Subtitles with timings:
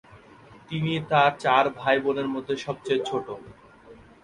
[0.69, 3.27] তিনি তার চার ভাই বোনের মধ্যে সবচেয়ে ছোট।